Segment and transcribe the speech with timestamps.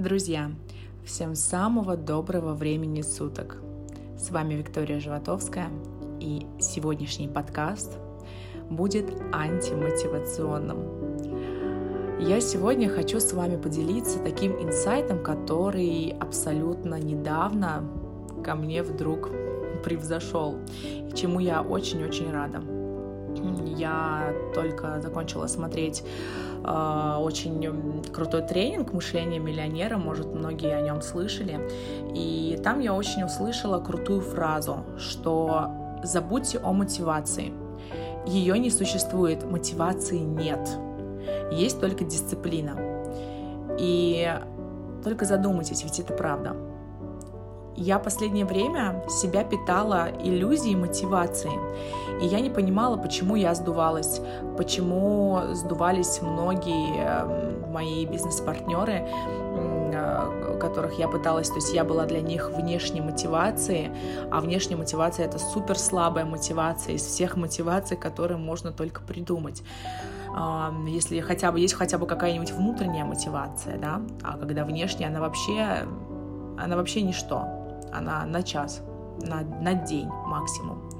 [0.00, 0.50] Друзья,
[1.04, 3.58] всем самого доброго времени суток.
[4.16, 5.68] С вами Виктория Животовская,
[6.20, 7.98] и сегодняшний подкаст
[8.70, 12.18] будет антимотивационным.
[12.18, 17.84] Я сегодня хочу с вами поделиться таким инсайтом, который абсолютно недавно
[18.42, 19.28] ко мне вдруг
[19.84, 20.56] превзошел,
[21.14, 22.62] чему я очень-очень рада.
[23.64, 26.02] Я только закончила смотреть
[26.64, 31.60] э, очень крутой тренинг «Мышление миллионера», может, многие о нем слышали.
[32.14, 35.70] И там я очень услышала крутую фразу, что
[36.02, 37.52] «забудьте о мотивации».
[38.26, 40.68] Ее не существует, мотивации нет.
[41.52, 42.76] Есть только дисциплина.
[43.78, 44.30] И
[45.02, 46.54] только задумайтесь, ведь это правда.
[47.76, 51.52] Я последнее время себя питала иллюзией мотивации.
[52.20, 54.20] И я не понимала, почему я сдувалась,
[54.58, 62.20] почему сдувались многие эм, мои бизнес-партнеры, э, которых я пыталась, то есть я была для
[62.20, 63.90] них внешней мотивацией,
[64.30, 69.62] а внешняя мотивация это супер слабая мотивация из всех мотиваций, которые можно только придумать.
[70.86, 75.88] Если хотя бы есть хотя бы какая-нибудь внутренняя мотивация, да, а когда внешняя, она вообще,
[76.56, 77.59] она вообще ничто,
[77.92, 78.82] она на час,
[79.22, 80.90] на, на день максимум.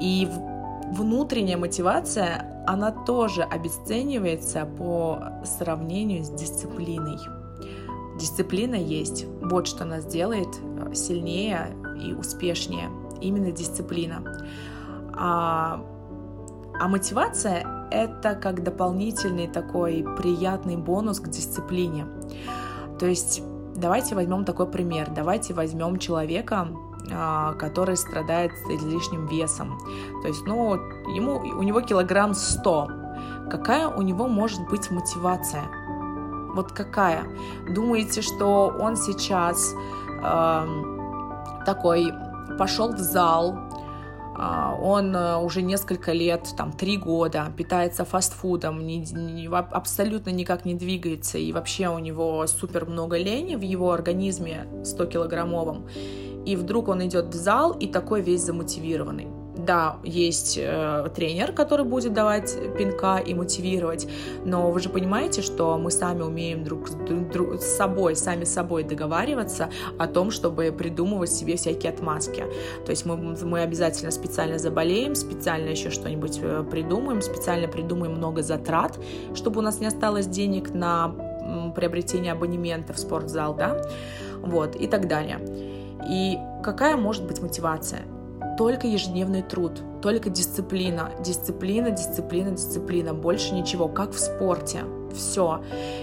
[0.00, 0.28] И
[0.92, 7.18] внутренняя мотивация, она тоже обесценивается по сравнению с дисциплиной.
[8.18, 9.26] Дисциплина есть.
[9.42, 12.90] Вот что нас делает э, сильнее и успешнее.
[13.20, 14.22] Именно дисциплина.
[15.12, 15.84] А,
[16.78, 22.06] а мотивация— это как дополнительный такой приятный бонус к дисциплине.
[22.98, 23.42] То есть
[23.74, 25.10] давайте возьмем такой пример.
[25.10, 26.68] Давайте возьмем человека,
[27.12, 29.78] а, который страдает излишним весом.
[30.22, 30.74] То есть, ну,
[31.14, 32.88] ему, у него килограмм 100.
[33.50, 35.64] Какая у него может быть мотивация?
[36.54, 37.24] Вот какая?
[37.68, 39.74] Думаете, что он сейчас
[40.22, 40.66] э,
[41.66, 42.12] такой
[42.58, 43.58] пошел в зал,
[44.36, 51.38] он уже несколько лет, там, три года питается фастфудом, не, не, абсолютно никак не двигается,
[51.38, 55.88] и вообще у него супер много лени в его организме 100-килограммовом,
[56.46, 59.33] и вдруг он идет в зал и такой весь замотивированный.
[59.56, 64.08] Да, есть э, тренер, который будет давать пинка и мотивировать,
[64.44, 66.90] но вы же понимаете, что мы сами умеем друг,
[67.30, 72.44] друг с собой, сами с собой договариваться о том, чтобы придумывать себе всякие отмазки.
[72.84, 78.42] То есть мы, мы обязательно специально заболеем, специально еще что-нибудь э, придумаем, специально придумаем много
[78.42, 78.98] затрат,
[79.36, 81.14] чтобы у нас не осталось денег на
[81.76, 83.80] приобретение абонемента в спортзал, да,
[84.40, 85.38] вот, и так далее.
[86.08, 88.02] И какая может быть мотивация?
[88.56, 94.84] Только ежедневный труд, только дисциплина, дисциплина, дисциплина, дисциплина, больше ничего, как в спорте,
[95.14, 95.62] все.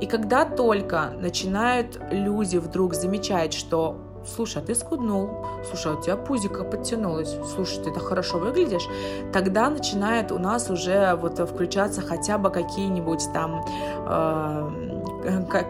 [0.00, 6.00] И когда только начинают люди вдруг замечать, что слушай, а ты скуднул, слушай, а у
[6.02, 8.86] тебя пузико подтянулось, слушай, ты это хорошо выглядишь,
[9.32, 13.64] тогда начинает у нас уже вот включаться хотя бы какие-нибудь там
[14.06, 15.11] э,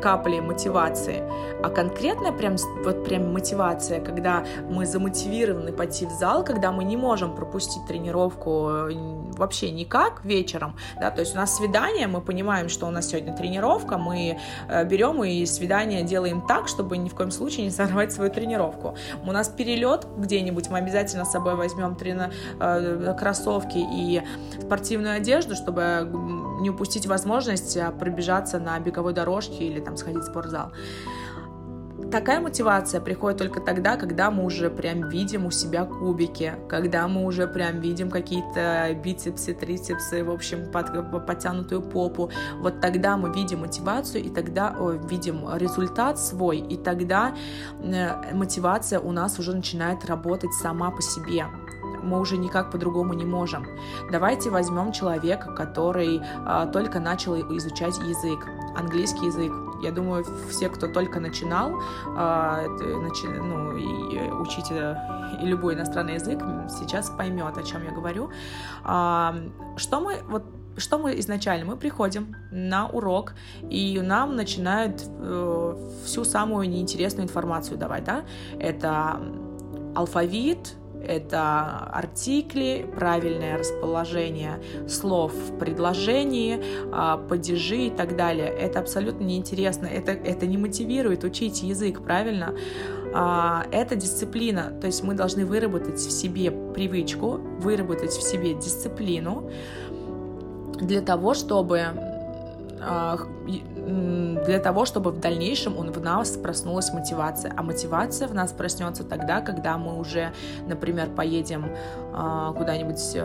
[0.01, 1.23] капли мотивации.
[1.63, 6.97] А конкретная прям, вот прям мотивация, когда мы замотивированы пойти в зал, когда мы не
[6.97, 8.93] можем пропустить тренировку э,
[9.37, 13.35] вообще никак вечером, да, то есть у нас свидание, мы понимаем, что у нас сегодня
[13.35, 18.13] тренировка, мы э, берем и свидание делаем так, чтобы ни в коем случае не сорвать
[18.13, 18.97] свою тренировку.
[19.25, 22.31] У нас перелет где-нибудь, мы обязательно с собой возьмем трена...
[22.61, 24.23] Э, кроссовки и
[24.61, 26.09] спортивную одежду, чтобы
[26.63, 30.73] не упустить возможность а, пробежаться на беговой дорожке или там сходить в спортзал
[32.13, 37.25] такая мотивация приходит только тогда, когда мы уже прям видим у себя кубики, когда мы
[37.25, 42.31] уже прям видим какие-то бицепсы, трицепсы, в общем, под, подтянутую попу.
[42.61, 47.35] Вот тогда мы видим мотивацию, и тогда о, видим результат свой, и тогда
[47.83, 51.47] э, мотивация у нас уже начинает работать сама по себе
[52.03, 53.67] мы уже никак по-другому не можем.
[54.11, 59.53] Давайте возьмем человека, который а, только начал изучать язык, английский язык.
[59.83, 61.73] Я думаю, все, кто только начинал
[62.07, 64.97] э, начи, ну, и учить э,
[65.43, 68.31] и любой иностранный язык, сейчас поймет, о чем я говорю.
[68.85, 69.33] Э,
[69.77, 70.45] что мы вот
[70.77, 71.67] что мы изначально?
[71.67, 73.35] Мы приходим на урок,
[73.69, 78.25] и нам начинают э, всю самую неинтересную информацию давать, да?
[78.59, 79.21] Это
[79.95, 80.75] алфавит,
[81.07, 86.63] это артикли, правильное расположение слов в предложении,
[86.93, 88.49] а, падежи и так далее.
[88.49, 92.55] Это абсолютно неинтересно, это, это не мотивирует учить язык, правильно?
[93.15, 99.51] А, это дисциплина, то есть мы должны выработать в себе привычку, выработать в себе дисциплину
[100.81, 102.12] для того, чтобы
[102.85, 107.53] для того, чтобы в дальнейшем у нас проснулась мотивация.
[107.57, 110.33] А мотивация в нас проснется тогда, когда мы уже,
[110.67, 111.71] например, поедем
[112.13, 113.17] а, куда-нибудь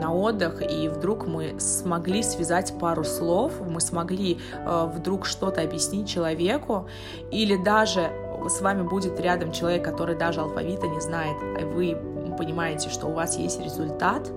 [0.00, 6.86] на отдых, и вдруг мы смогли связать пару слов, мы смогли вдруг что-то объяснить человеку,
[7.30, 8.10] или даже
[8.48, 11.96] с вами будет рядом человек, который даже алфавита не знает, и вы
[12.36, 14.30] понимаете, что у вас есть результат,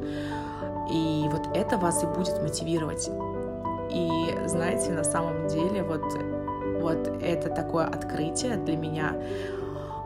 [0.90, 3.10] и вот это вас и будет мотивировать.
[3.92, 6.04] И знаете, на самом деле вот,
[6.82, 9.16] вот это такое открытие для меня,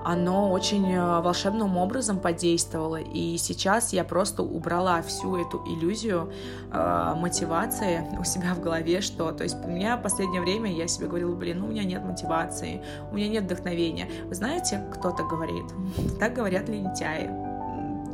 [0.03, 2.97] оно очень э, волшебным образом подействовало.
[2.97, 6.31] И сейчас я просто убрала всю эту иллюзию
[6.71, 10.87] э, мотивации у себя в голове, что, то есть у меня в последнее время я
[10.87, 12.81] себе говорила, блин, ну у меня нет мотивации,
[13.11, 14.09] у меня нет вдохновения.
[14.25, 15.65] Вы знаете, кто так говорит?
[16.19, 17.50] Так говорят лентяи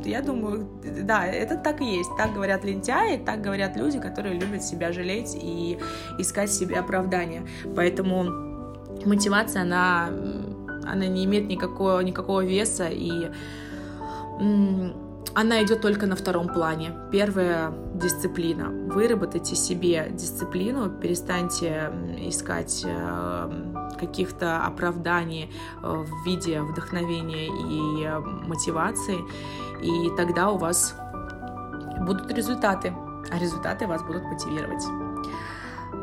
[0.04, 0.68] я думаю,
[1.02, 2.10] да, это так и есть.
[2.16, 5.78] Так говорят лентяи, так говорят люди, которые любят себя жалеть и
[6.18, 7.46] искать себе оправдания.
[7.76, 8.24] Поэтому
[9.04, 10.08] мотивация, она,
[10.86, 13.30] она не имеет никакого, никакого веса, и
[15.34, 16.92] она идет только на втором плане.
[17.12, 18.70] Первая дисциплина.
[18.92, 25.52] Выработайте себе дисциплину, перестаньте искать э, каких-то оправданий
[25.82, 29.18] э, в виде вдохновения и э, мотивации,
[29.82, 30.94] и тогда у вас
[32.00, 32.94] будут результаты,
[33.30, 34.84] а результаты вас будут мотивировать.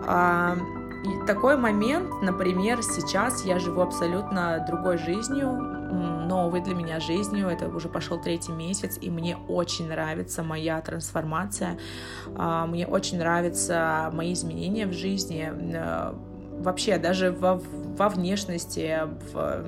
[0.07, 0.55] А,
[1.03, 5.75] и такой момент, например, сейчас я живу абсолютно другой жизнью,
[6.25, 11.77] новой для меня жизнью, это уже пошел третий месяц, и мне очень нравится моя трансформация,
[12.35, 16.13] а, мне очень нравятся мои изменения в жизни, э,
[16.59, 17.61] вообще даже во,
[17.97, 18.99] во внешности,
[19.33, 19.65] в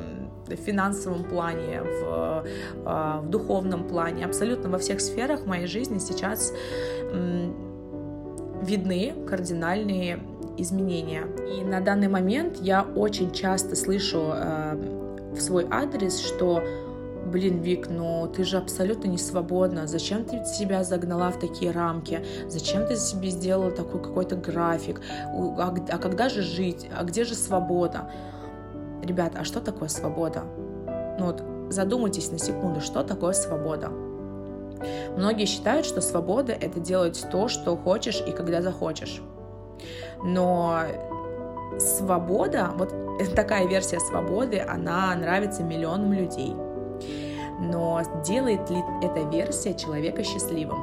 [0.48, 2.46] в финансовом плане, в,
[2.86, 6.54] а, в духовном плане, абсолютно во всех сферах моей жизни сейчас
[8.62, 10.20] видны кардинальные
[10.58, 11.28] изменения.
[11.58, 14.76] И на данный момент я очень часто слышу э,
[15.32, 16.64] в свой адрес, что
[17.28, 22.26] блин, Вик, ну ты же абсолютно не свободна, зачем ты себя загнала в такие рамки,
[22.48, 27.36] зачем ты себе сделала такой какой-то график, а, а когда же жить, а где же
[27.36, 28.10] свобода?
[29.04, 30.44] Ребят, а что такое свобода?
[31.20, 33.90] Ну вот задумайтесь на секунду, что такое свобода?
[35.16, 39.22] Многие считают, что свобода— это делать то, что хочешь и когда захочешь.
[40.24, 40.82] Но
[41.80, 42.94] свобода, вот
[43.36, 46.54] такая версия свободы, она нравится миллионам людей.
[47.60, 50.78] Но делает ли эта версия человека счастливым?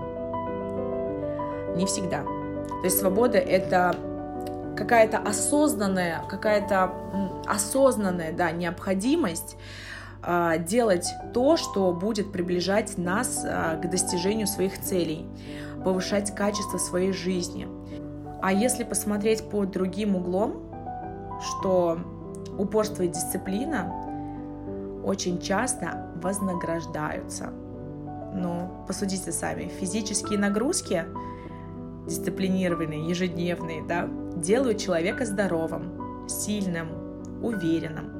[1.77, 2.23] Не всегда.
[2.23, 3.97] То есть свобода— это
[4.77, 6.93] какая-то осознанная, какая-то
[7.47, 9.57] осознанная, да, необходимость
[10.23, 15.27] а, делать то, что будет приближать нас а, к достижению своих целей,
[15.85, 17.69] повышать качество своей жизни.
[18.43, 20.63] А если посмотреть под другим углом,
[21.41, 21.99] что
[22.59, 23.93] упорство и дисциплина
[25.05, 27.53] очень часто вознаграждаются.
[28.35, 31.05] Ну, посудите сами, физические нагрузки,
[32.07, 36.89] дисциплинированные, ежедневные, да, делают человека здоровым, сильным,
[37.43, 38.11] уверенным.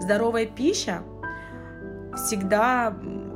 [0.00, 1.02] Здоровая пища
[2.16, 2.94] всегда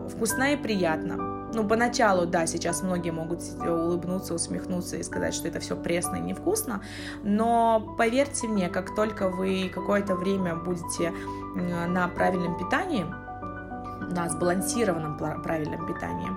[0.08, 1.16] вкусна и приятна.
[1.52, 6.20] Ну, поначалу, да, сейчас многие могут улыбнуться, усмехнуться и сказать, что это все пресно и
[6.20, 6.80] невкусно,
[7.24, 11.12] но поверьте мне, как только вы какое-то время будете
[11.54, 13.06] на правильном питании,
[14.12, 16.30] на сбалансированном правильном питании,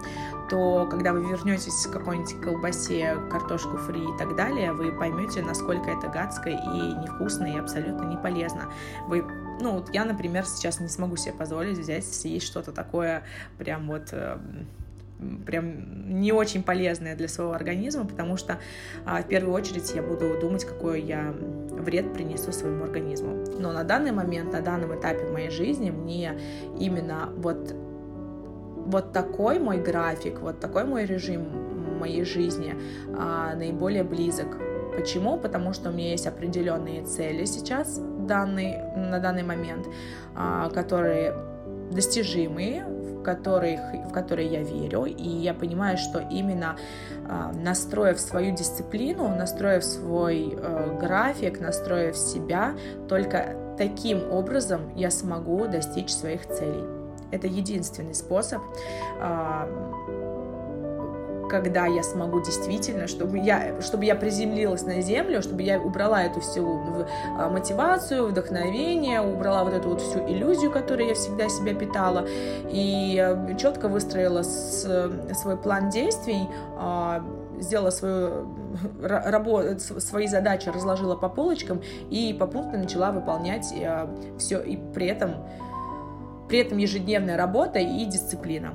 [0.49, 5.89] то когда вы вернетесь к какой-нибудь колбасе, картошку фри и так далее, вы поймете, насколько
[5.89, 8.69] это гадко и невкусно и абсолютно не полезно.
[9.07, 9.23] Вы
[9.59, 13.23] ну, вот я, например, сейчас не смогу себе позволить взять, съесть что-то такое
[13.57, 14.67] прям вот эм,
[15.45, 18.59] прям не очень полезное для своего организма, потому что
[19.05, 21.33] а, в первую очередь я буду думать, какой я
[21.71, 23.45] вред принесу своему организму.
[23.59, 26.37] Но на данный момент, на данном этапе моей жизни мне
[26.79, 27.75] именно вот
[28.85, 31.45] вот такой мой график, вот такой мой режим
[31.99, 32.75] моей жизни
[33.17, 34.57] а, наиболее близок.
[34.95, 35.37] Почему?
[35.37, 39.87] Потому что у меня есть определенные цели сейчас данный, на данный момент,
[40.35, 41.33] а, которые
[41.91, 42.85] достижимые,
[43.23, 46.75] в которые, в которые я верю, и я понимаю, что именно
[47.25, 52.73] а, настроив свою дисциплину, настроив свой э, график, настроив себя,
[53.07, 56.83] только таким образом я смогу достичь своих целей.
[57.31, 58.61] Это единственный способ
[59.21, 59.69] а,
[61.53, 66.41] когда я смогу действительно, чтобы я, чтобы я приземлилась на землю, чтобы я убрала эту
[66.41, 66.81] всю
[67.37, 72.25] а, мотивацию, вдохновение, убрала вот эту вот всю иллюзию, которую я всегда себя питала,
[72.71, 73.23] и
[73.59, 77.23] четко выстроила свой план действий, а,
[77.59, 78.47] сделала свою
[79.03, 84.07] работу, свои задачи, разложила по полочкам и по пунктам начала выполнять э,
[84.39, 85.35] все, и при этом,
[86.49, 88.73] при этом ежедневная работа и дисциплина.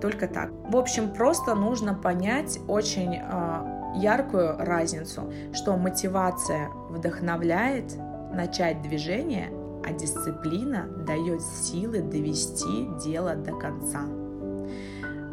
[0.00, 0.50] Только так.
[0.68, 7.96] В общем, просто нужно понять очень э, яркую разницу, что мотивация вдохновляет
[8.32, 9.50] начать движение,
[9.84, 14.00] а дисциплина дает силы довести дело до конца.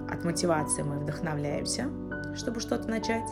[0.09, 1.89] От мотивации мы вдохновляемся,
[2.35, 3.27] чтобы что-то начать.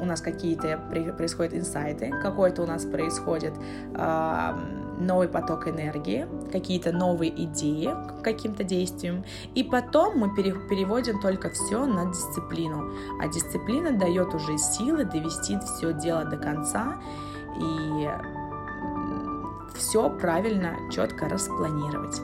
[0.00, 0.80] У нас какие-то
[1.16, 3.54] происходят инсайты, какой-то у нас происходит
[3.94, 11.20] э, новый поток энергии, какие-то новые идеи к каким-то действиям, и потом мы пере, переводим
[11.20, 16.96] только все на дисциплину, а дисциплина дает уже силы довести все дело до конца.
[17.58, 18.08] И
[19.82, 22.20] все правильно, четко распланировать.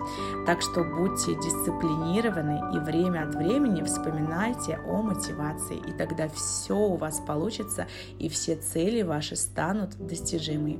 [0.46, 6.96] Так что будьте дисциплинированы и время от времени вспоминайте о мотивации, и тогда все у
[6.96, 7.88] вас получится,
[8.18, 10.78] и все цели ваши станут достижимы.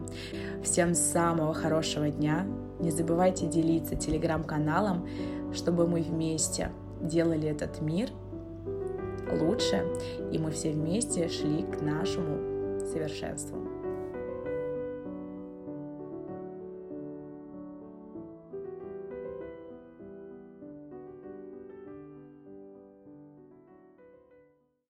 [0.62, 2.46] Всем самого хорошего дня.
[2.78, 5.08] Не забывайте делиться телеграм-каналом,
[5.52, 6.70] чтобы мы вместе
[7.00, 8.10] делали этот мир
[9.32, 9.84] лучше,
[10.30, 13.67] и мы все вместе шли к нашему совершенству.